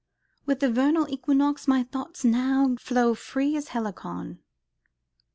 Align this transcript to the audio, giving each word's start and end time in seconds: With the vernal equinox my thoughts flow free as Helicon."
With 0.47 0.61
the 0.61 0.71
vernal 0.71 1.07
equinox 1.13 1.67
my 1.67 1.83
thoughts 1.83 2.25
flow 2.81 3.13
free 3.13 3.55
as 3.55 3.67
Helicon." 3.67 4.39